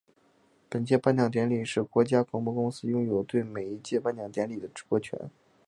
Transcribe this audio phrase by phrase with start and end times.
[0.67, 5.29] 本届颁奖典礼是国家广播公司拥有对每一届颁奖典礼的直播权。